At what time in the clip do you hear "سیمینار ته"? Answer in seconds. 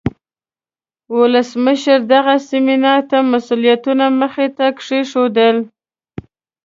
2.49-3.17